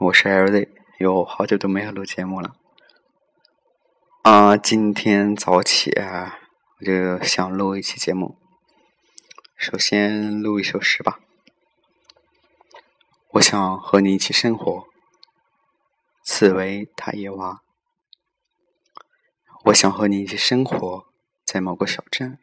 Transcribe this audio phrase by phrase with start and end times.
[0.00, 0.68] 我是 LZ，
[1.00, 2.54] 有好久都没有录节目了。
[4.22, 6.38] 啊，今天早起啊，
[6.78, 8.38] 我就想录一期节目。
[9.56, 11.18] 首先录一首诗吧。
[13.32, 14.84] 我想和你一起生活，
[16.22, 17.62] 此为塔耶娃。
[19.64, 21.06] 我想和你一起生活
[21.44, 22.38] 在某个小镇，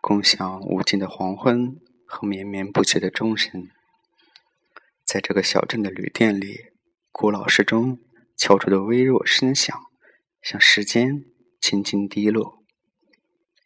[0.00, 1.76] 共享无尽的黄昏
[2.06, 3.68] 和绵绵不绝的钟声。
[5.08, 6.66] 在这个小镇的旅店里，
[7.10, 7.98] 古老时钟
[8.36, 9.74] 敲出的微弱声响，
[10.42, 11.24] 像时间
[11.62, 12.62] 轻轻滴落。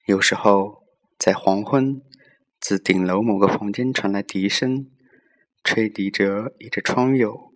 [0.06, 0.84] 有时候，
[1.18, 2.00] 在黄昏，
[2.60, 4.86] 自顶楼某个房间传来笛声，
[5.64, 7.52] 吹笛者倚着窗右，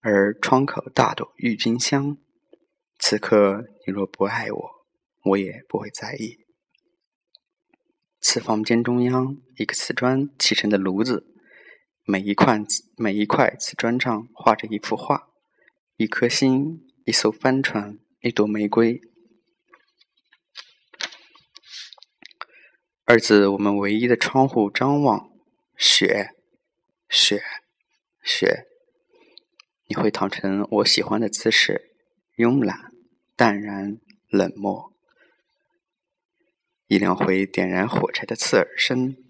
[0.00, 2.18] 而窗口大朵郁金香。
[2.98, 4.70] 此刻，你若不爱我，
[5.26, 6.38] 我也不会在意。
[8.20, 11.36] 此房间中央，一个瓷砖砌成的炉子。
[12.10, 12.58] 每一块
[12.96, 15.28] 每一块瓷砖上画着一幅画，
[15.98, 19.02] 一颗心，一艘帆船，一朵玫瑰。
[23.04, 25.30] 儿子我们唯一的窗户张望，
[25.76, 26.30] 雪，
[27.10, 27.42] 雪，
[28.22, 28.64] 雪。
[29.86, 31.94] 你会躺成我喜欢的姿势，
[32.38, 32.90] 慵懒、
[33.36, 34.94] 淡然、冷漠。
[36.86, 39.27] 一两回点燃火柴的刺耳声。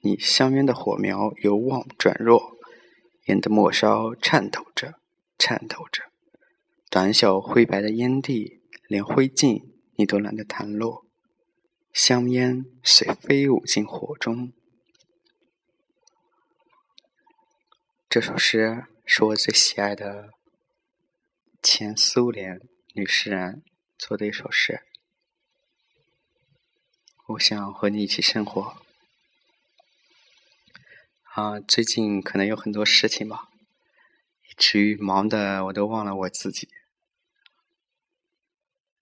[0.00, 2.56] 你香烟的火苗由旺转弱，
[3.26, 5.00] 烟的末梢颤抖着，
[5.36, 6.04] 颤抖着。
[6.88, 9.64] 短小灰白的烟蒂，连灰烬
[9.96, 11.04] 你都懒得弹落，
[11.92, 14.52] 香烟随飞舞进火中。
[18.08, 20.30] 这首诗是我最喜爱的
[21.62, 22.60] 前苏联
[22.94, 23.62] 女诗人
[23.98, 24.82] 做的一首诗。
[27.30, 28.85] 我想和你一起生活。
[31.36, 33.50] 啊，最近可能有很多事情吧，
[34.48, 36.66] 以至于忙的我都忘了我自己。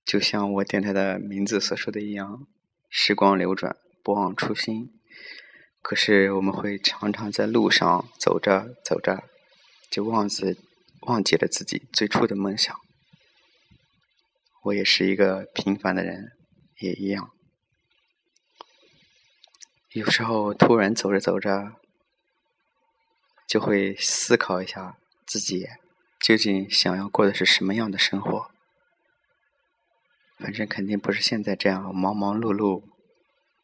[0.05, 2.49] 就像我电台的名字所说的一样，
[2.91, 5.01] 时光流转，不忘初心。
[5.81, 9.23] 可是我们会常常在路上走着走着，
[9.89, 10.59] 就忘记
[11.03, 12.77] 忘记了自己最初的梦想。
[14.65, 16.33] 我也是一个平凡的人，
[16.81, 17.31] 也一样。
[19.93, 21.77] 有时候突然走着走着。
[23.47, 25.67] 就会思考一下自己
[26.21, 28.51] 究竟想要过的是什么样的生活。
[30.39, 32.83] 反正肯定不是现在这样忙忙碌碌，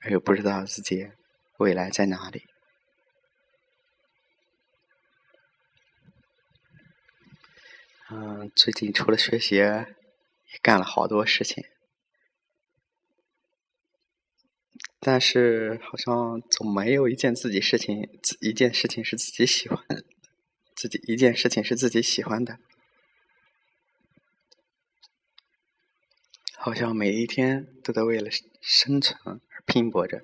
[0.00, 1.10] 而又不知道自己
[1.58, 2.44] 未来在哪里。
[8.10, 9.86] 嗯，最近除了学习，也
[10.62, 11.64] 干了好多事情。
[15.02, 18.06] 但是好像总没有一件自己事情，
[18.40, 19.82] 一件事情是自己喜欢，
[20.76, 22.58] 自己一件事情是自己喜欢的。
[26.58, 28.28] 好像每一天都在为了
[28.60, 30.20] 生存而拼搏着，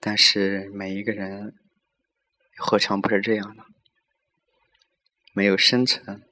[0.00, 1.54] 但是每一个人
[2.56, 3.62] 何尝不是这样呢？
[5.32, 6.26] 没有生存，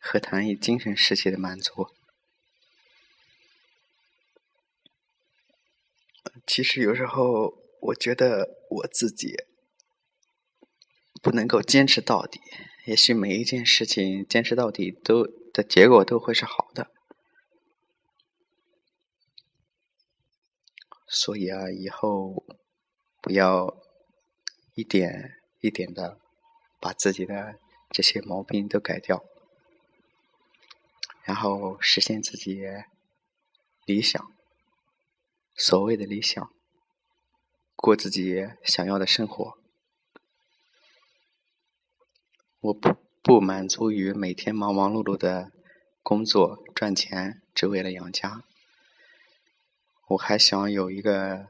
[0.00, 1.86] 何谈以精神世界的满足？
[6.46, 9.34] 其实有时候，我觉得我自己
[11.22, 12.40] 不能够坚持到底。
[12.84, 16.90] 也许每一件事情坚持到底，都的结果都会是好的。
[21.08, 22.44] 所以啊，以后
[23.22, 23.82] 不要
[24.74, 26.20] 一点一点的
[26.78, 27.58] 把自己的
[27.90, 29.24] 这些毛病都改掉，
[31.22, 32.60] 然后实现自己
[33.86, 34.33] 理想。
[35.56, 36.52] 所谓的理想，
[37.76, 39.56] 过自己想要的生活。
[42.60, 45.52] 我不不满足于每天忙忙碌碌的
[46.02, 48.42] 工作赚钱，只为了养家。
[50.08, 51.48] 我还想有一个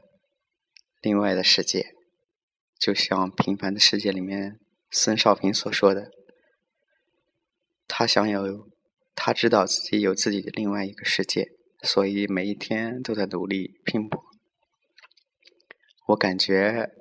[1.01, 1.95] 另外的世界，
[2.77, 4.59] 就像《平凡的世界》里面
[4.91, 6.11] 孙少平所说的，
[7.87, 8.69] 他想有，
[9.15, 11.51] 他知道自己有自己的另外一个世界。
[11.85, 14.25] 所以每一天都在努力拼搏。
[16.07, 16.91] 我感觉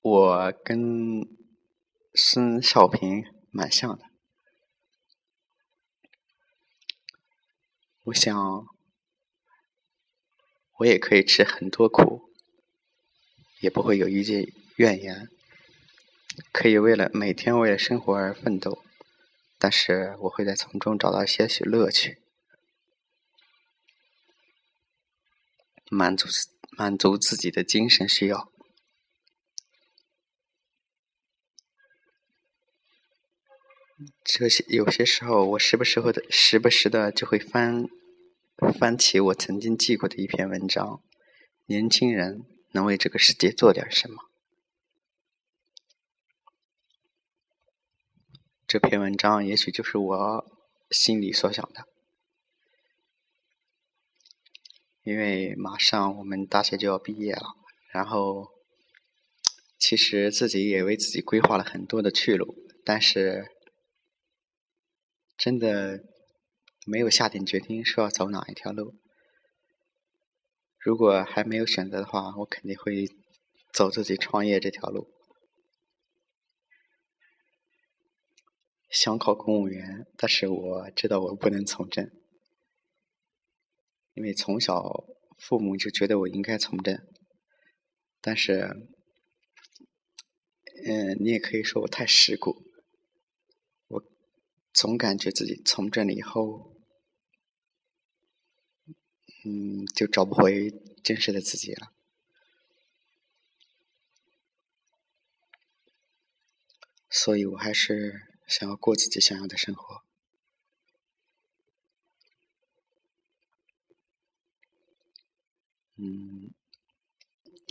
[0.00, 1.28] 我跟
[2.14, 4.04] 孙少平蛮像的。
[8.04, 8.66] 我想
[10.78, 12.30] 我也可以吃很多苦，
[13.60, 15.28] 也不会有一句怨言。
[16.52, 18.82] 可以为了每天为了生活而奋斗，
[19.58, 22.22] 但是我会在从中找到些许乐趣。
[25.90, 26.28] 满足
[26.76, 28.52] 满足自己的精神需要。
[34.24, 37.84] 这些有些时候，我时不时的、时不时的就会翻
[38.78, 41.02] 翻起我曾经记过的一篇文章：
[41.66, 44.16] 年轻人能为这个世界做点什么？
[48.68, 50.44] 这篇文章也许就是我
[50.90, 51.88] 心里所想的，
[55.08, 57.56] 因为马上我们大学就要毕业了，
[57.92, 58.48] 然后
[59.78, 63.46] 其实自己也为自己规划了很多的去路，但是。
[65.38, 66.00] 真的
[66.84, 68.96] 没有下定决心说要走哪一条路。
[70.80, 73.06] 如果还没有选择的话，我肯定会
[73.72, 75.08] 走自己创业这条路。
[78.90, 82.10] 想考公务员，但是我知道我不能从政，
[84.18, 85.04] 因为从小
[85.38, 87.00] 父母就觉得我应该从政。
[88.20, 88.90] 但是，
[90.84, 92.64] 嗯，你也可以说我太世故。
[93.86, 94.02] 我
[94.72, 96.74] 总感觉自己从政了以后，
[99.44, 100.68] 嗯，就找不回
[101.04, 101.92] 真实的自己了。
[107.08, 110.07] 所以我还是想要过自己想要的生活。
[115.98, 116.54] 嗯，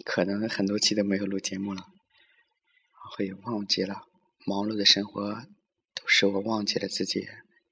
[0.04, 1.86] 可能很多期都没有录节目了，
[3.16, 4.06] 会忘记了
[4.46, 5.46] 忙碌的生活
[5.94, 6.06] 都。
[6.08, 7.28] 使我忘记了自己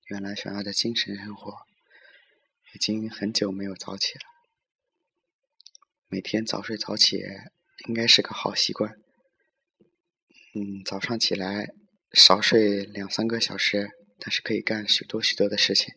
[0.08, 1.54] 原来想要的精神生活，
[2.74, 4.22] 已经很久没有早起了。
[6.08, 7.22] 每天早睡早起
[7.88, 8.98] 应该是个好习惯。
[10.54, 11.74] 嗯，早上起来
[12.14, 15.96] 少睡两三个小时，但是可以干许多许多的事情。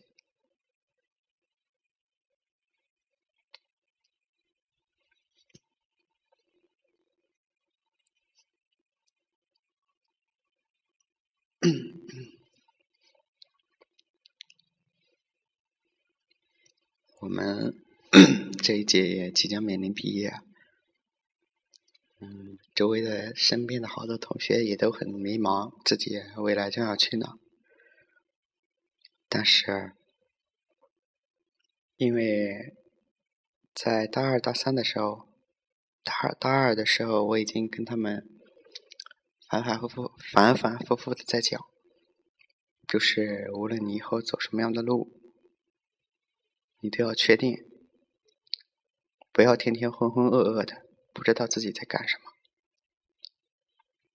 [17.29, 17.75] 我们
[18.59, 20.33] 这一届也即将面临毕业，
[22.19, 27.37] 嗯，周围的身边的好多同学也都很迷茫，自己未来将要去哪？
[29.29, 29.93] 但是，
[31.97, 32.75] 因为
[33.75, 35.27] 在大二大三的时候，
[36.03, 38.27] 大二大二的时候，我已经跟他们
[39.47, 41.63] 反反复复、反反复复的在讲，
[42.87, 45.18] 就是无论你以后走什么样的路。
[46.81, 47.65] 你都要确定，
[49.33, 52.31] 不要天天浑浑噩噩的，不知道自己在干什么。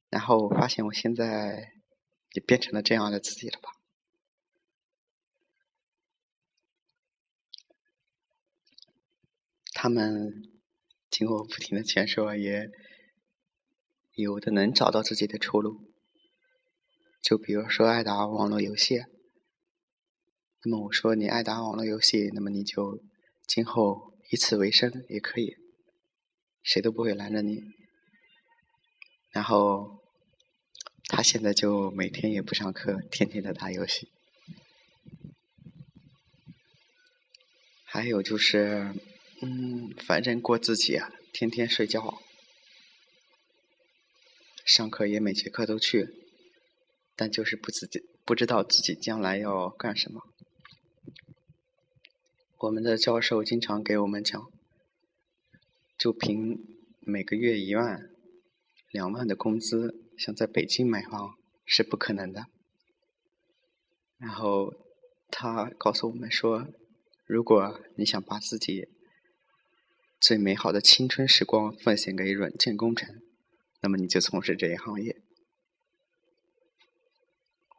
[0.09, 1.73] 然后我发现我现在
[2.33, 3.71] 也变成了这样的自己了吧？
[9.73, 10.51] 他们
[11.11, 12.71] 经过不停的劝说，也
[14.15, 15.93] 有的能找到自己的出路。
[17.21, 19.14] 就比如说爱打网络游戏。
[20.67, 22.99] 那么我说你爱打网络游戏，那么你就
[23.47, 25.57] 今后以此为生也可以，
[26.63, 27.63] 谁都不会拦着你。
[29.31, 30.03] 然后
[31.09, 34.09] 他现在就每天也不上课，天天的打游戏。
[37.85, 38.95] 还有就是，
[39.43, 42.23] 嗯，反正过自己啊，天天睡觉，
[44.65, 46.09] 上课也每节课都去，
[47.15, 50.23] 但就是不自己不知道自己将来要干什么。
[52.57, 54.51] 我们的教授经常给我们讲，
[55.99, 56.65] 就凭
[57.01, 58.09] 每个月一万、
[58.91, 61.35] 两万的工资，想在北京买房
[61.67, 62.47] 是不可能的。
[64.17, 64.73] 然后
[65.29, 66.69] 他告诉我们说，
[67.27, 68.89] 如果你想把自己
[70.19, 73.21] 最美好的青春时光奉献给软件工程，
[73.83, 75.21] 那么你就从事这一行业。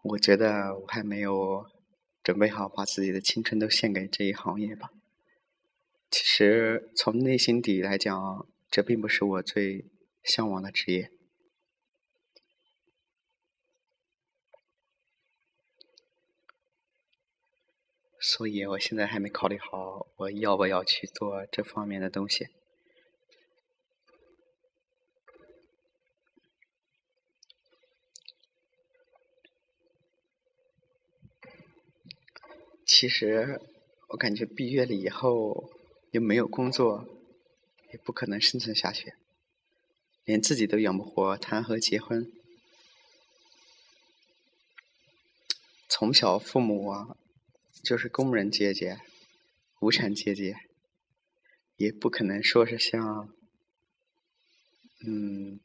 [0.03, 1.73] 我觉得我还没有。
[2.25, 4.89] 准备好把自己的青春都献给这一行业吧。
[6.09, 9.85] 其实从内心底来讲，这并不是我最
[10.23, 11.11] 向往的职业。
[18.19, 22.47] 所以我现在还没考虑好我要不要去做这方面的东西。
[33.05, 33.61] 其实，
[34.07, 35.71] 我感觉毕业了以后
[36.09, 37.07] 又没有工作，
[37.93, 39.13] 也不可能生存下去，
[40.23, 42.31] 连自己都养不活，谈何结婚？
[45.87, 47.15] 从小父母啊，
[47.83, 48.95] 就是工人阶级、
[49.81, 50.55] 无产阶级，
[51.75, 53.29] 也不可能说是像，
[55.05, 55.59] 嗯，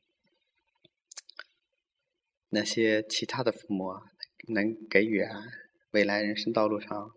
[2.50, 3.94] 那些其他的父母
[4.48, 5.42] 能给予啊
[5.92, 7.14] 未来人生道路上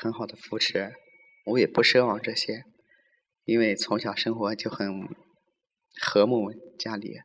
[0.00, 0.92] 很好的扶持，
[1.44, 2.64] 我也不奢望这些，
[3.42, 5.08] 因为从小生活就很
[6.00, 7.16] 和睦，家里，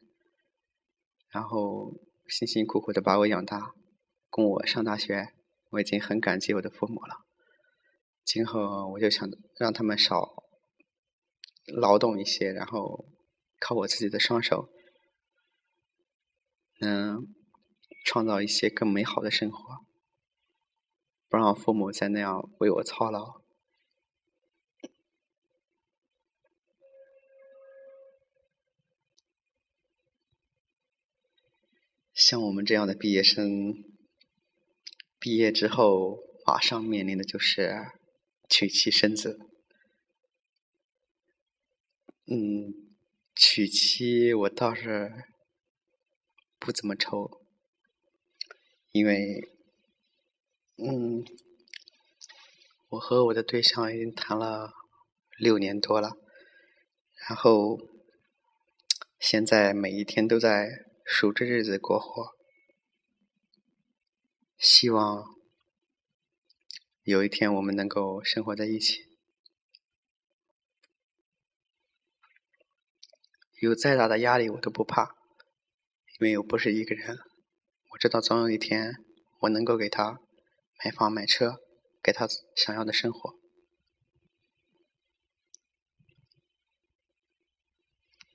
[1.29, 1.93] 然后
[2.27, 3.75] 辛辛苦苦的把我养大，
[4.27, 5.33] 供我上大学，
[5.69, 7.17] 我已经很感激我的父母了。
[8.25, 10.43] 今后我就想让他们少
[11.67, 13.05] 劳动一些，然后
[13.59, 14.67] 靠我自己的双手，
[16.79, 17.27] 能
[18.03, 19.85] 创造一些更美好的生活。
[21.33, 23.41] 不让父母再那样为我操劳。
[32.13, 33.73] 像我们这样的毕业生，
[35.17, 37.87] 毕业之后马上面临的就是
[38.47, 39.39] 娶妻生子。
[42.27, 42.93] 嗯，
[43.33, 45.25] 娶妻我倒是
[46.59, 47.41] 不怎么愁，
[48.91, 49.52] 因为。
[50.75, 51.23] 嗯，
[52.89, 54.73] 我和我的对象已经谈了
[55.37, 56.17] 六年多了，
[57.29, 57.79] 然后
[59.19, 60.67] 现在每一天都在
[61.05, 62.35] 数着日子过活，
[64.57, 65.23] 希望
[67.03, 69.03] 有一天我们能够生活在一起。
[73.61, 75.15] 有再大的压力我都不怕，
[76.19, 77.17] 因为我不是一个人，
[77.91, 78.95] 我知道总有一天
[79.41, 80.19] 我能够给他。
[80.83, 81.61] 买房买车，
[82.01, 83.39] 给他想要的生活。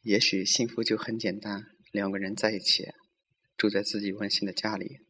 [0.01, 2.87] 也许幸福就很简单，两个人在一起，
[3.55, 5.01] 住在自己温馨的家里，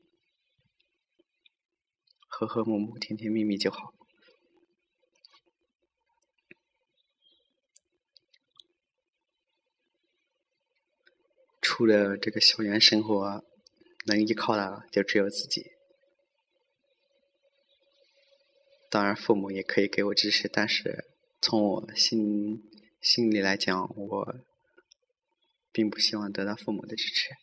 [2.26, 3.94] 和和睦睦、甜甜蜜蜜就好。
[11.62, 13.44] 除了这个校园生活，
[14.06, 15.77] 能依靠的就只有自己。
[18.90, 21.04] 当然，父母也可以给我支持，但是
[21.42, 22.62] 从我心
[23.02, 24.36] 心里来讲，我
[25.70, 27.34] 并不希望得到父母的支持。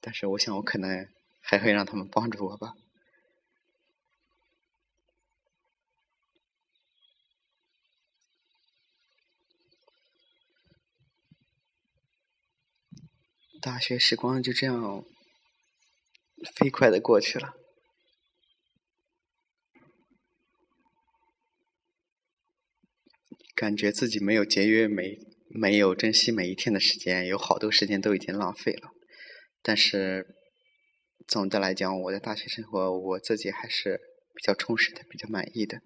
[0.00, 1.08] 但是，我想我可能
[1.40, 2.74] 还会让他们帮助我吧。
[13.60, 15.04] 大学时光就这样
[16.56, 17.61] 飞快的过去了。
[23.62, 25.16] 感觉自己没有节约，每
[25.48, 28.90] 没有珍惜每一天的时间，有好多时间都已经浪费了。
[29.62, 30.34] 但是
[31.28, 34.00] 总的来讲，我的大学生活我自己还是
[34.34, 35.80] 比较充实的，比较满意的。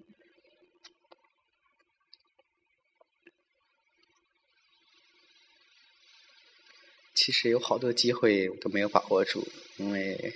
[7.15, 10.33] 其实有好多机会我都没有把握住，因为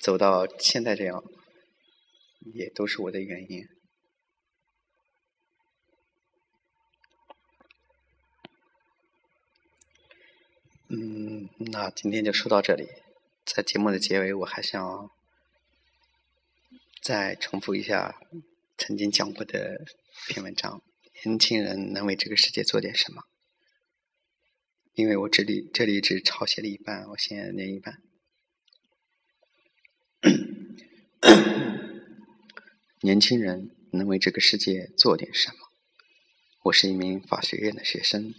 [0.00, 1.22] 走到现在这样，
[2.54, 3.75] 也都是我的原因。
[10.88, 12.86] 嗯，那今天就说到这里。
[13.44, 15.10] 在节目的结尾，我还想
[17.02, 18.20] 再重复一下
[18.78, 19.84] 曾经讲过的
[20.28, 20.80] 一篇文章：
[21.24, 23.24] 年轻人能为这个世界做点什么？
[24.94, 28.00] 因为我这里这里只抄写了一半，我先念一半。
[33.00, 35.56] 年轻人能为这个世界做点什么？
[36.62, 38.32] 我是一名法学院的学生。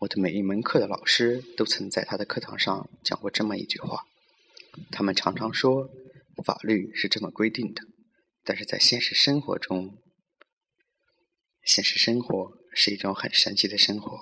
[0.00, 4.04] 我的每一门课的老师都曾在他的课堂上讲过这么一句话。
[4.92, 5.88] 他们常常说，
[6.44, 7.82] 法律是这么规定的，
[8.44, 9.98] 但是在现实生活中，
[11.64, 14.20] 现实生活是一种很神奇的生活。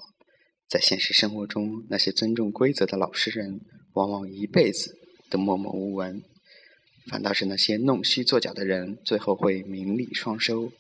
[0.67, 3.61] 在现实生活中，那些尊重规则的老实人，
[3.93, 4.97] 往往一辈子
[5.29, 6.23] 都默默无闻；
[7.11, 10.73] 反倒是那些弄虚作假的人，最后会名利双收。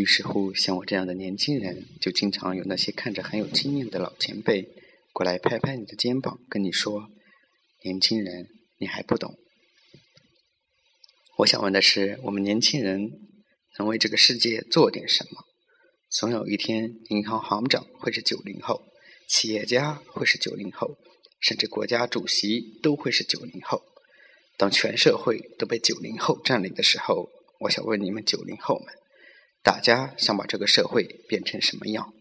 [0.00, 4.66] 于是乎，像我这样的年轻人，就经常有那些看着很有经验的老前辈
[5.12, 7.10] 过来拍拍你的肩膀，跟你说
[7.84, 9.36] ：“年轻人，你还不懂。”
[11.40, 13.10] 我想问的是，我们年轻人
[13.78, 15.44] 能为这个世界做点什么？
[16.08, 18.82] 总有一天，银行行长会是九零后，
[19.28, 20.96] 企业家会是九零后，
[21.42, 23.82] 甚至国家主席都会是九零后。
[24.56, 27.28] 当全社会都被九零后占领的时候，
[27.60, 28.94] 我想问你们九零后们。
[29.62, 32.12] 大家想把这个社会变成什么样？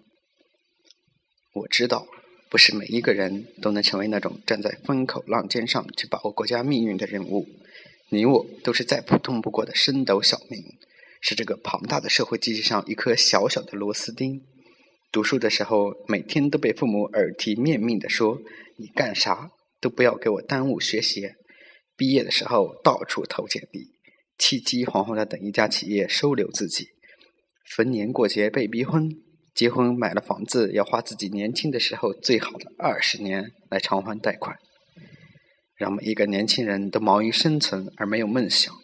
[1.54, 2.06] 我知道，
[2.50, 7.48] 不是每一个人都能成为那种站在风口浪尖上去把握国家命运的人物。
[8.12, 10.62] 你我都是再普通不过的升斗小民，
[11.22, 14.42] 是这个庞大的社会机器上一颗小小的螺丝钉。
[15.12, 18.42] 读书的时候，每天都被父母耳提面命的说
[18.78, 19.52] ：“你干啥？
[19.80, 21.32] 都不要给我耽误学习。
[21.96, 23.92] 毕业的时候到处投简历，
[24.38, 26.88] 气急惶惶的等一家企业收留自己。
[27.70, 29.22] 逢年过节被逼婚，
[29.54, 34.58] 结婚买了房子，要花自己年轻的时候最好的二十年来偿还贷款。
[35.76, 38.76] 让每一个年轻人都忙于生存而没有梦想，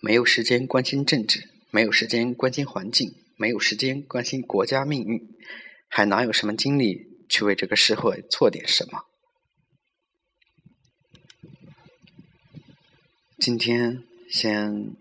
[0.00, 5.20] 没有时间关心政治，没有时间关心环境，没有时间关心国家命运，
[5.88, 9.04] 还哪有什么精力去为这个社会做点什么？
[13.38, 14.96] 今天先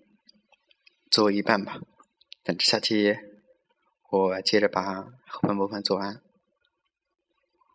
[1.10, 1.80] 做一半吧。
[2.58, 3.18] 这下期，
[4.10, 6.22] 我接着把后半部分做完。